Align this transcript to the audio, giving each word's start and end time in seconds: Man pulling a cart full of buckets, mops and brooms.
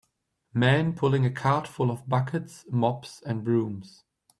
Man 0.51 0.93
pulling 0.95 1.27
a 1.27 1.29
cart 1.29 1.67
full 1.67 1.91
of 1.91 2.09
buckets, 2.09 2.65
mops 2.71 3.21
and 3.23 3.43
brooms. 3.43 4.03